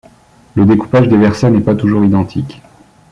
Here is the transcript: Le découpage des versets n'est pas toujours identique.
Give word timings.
Le 0.55 0.65
découpage 0.65 1.09
des 1.09 1.15
versets 1.17 1.51
n'est 1.51 1.61
pas 1.61 1.75
toujours 1.75 2.03
identique. 2.03 2.59